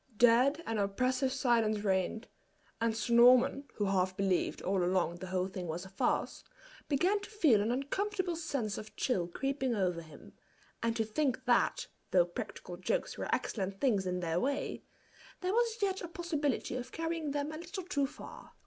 [0.17, 2.27] Dead and oppressive silence reigned;
[2.81, 6.43] and Sir Norman, who half believed all along the whole thing was a farce,
[6.89, 10.33] began to feel an uncomfortable sense of chill creeping over him,
[10.81, 14.81] and to think that, though practical jokes were excellent things in their way,
[15.41, 18.53] there was yet a possibility of carrying them a little too far.